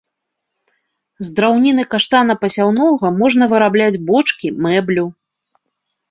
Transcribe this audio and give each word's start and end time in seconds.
З 1.25 1.33
драўніны 1.39 1.83
каштана 1.91 2.33
пасяўнога 2.45 3.11
можна 3.19 3.43
вырабляць 3.51 4.01
бочкі, 4.07 4.47
мэблю. 4.67 5.05